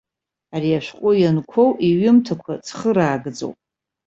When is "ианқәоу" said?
1.17-1.69